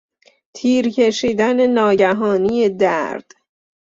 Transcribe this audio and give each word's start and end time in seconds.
تیر 0.55 0.89
کشیدن 0.89 1.67
ناگهانی 1.67 2.69
درد 2.69 3.31